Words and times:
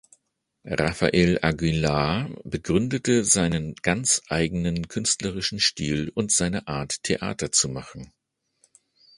Rafael 0.65 1.37
Aguilar 1.43 2.27
begründete 2.43 3.23
seinen 3.23 3.75
ganz 3.75 4.23
eigenen 4.29 4.87
künstlerischen 4.87 5.59
Stil 5.59 6.11
und 6.15 6.31
seine 6.31 6.67
Art, 6.67 7.03
Theater 7.03 7.51
zu 7.51 7.69
machen. 7.69 8.11